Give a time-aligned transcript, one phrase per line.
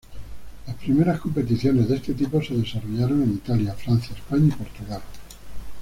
[0.65, 5.01] Las primeras competiciones de este tipo se desarrollaron en Italia, Francia, España, y Portugal.